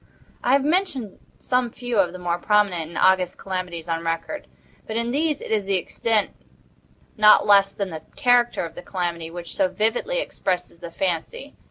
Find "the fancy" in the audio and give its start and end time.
10.79-11.53